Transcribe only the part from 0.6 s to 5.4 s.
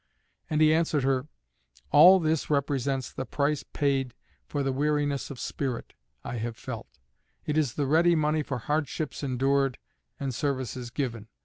he answered her, "All this represents the price paid for the weariness of